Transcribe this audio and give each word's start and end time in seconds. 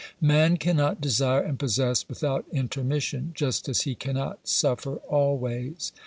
Man 0.19 0.57
cannot 0.57 0.99
desire 0.99 1.41
and 1.41 1.59
possess 1.59 2.07
without 2.09 2.45
intermission, 2.51 3.33
just 3.35 3.69
as 3.69 3.81
he 3.81 3.93
cannot 3.93 4.47
suffer 4.47 4.95
always. 4.95 5.91